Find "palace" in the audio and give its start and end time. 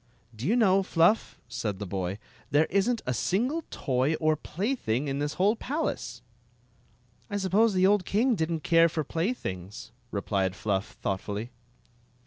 5.55-6.23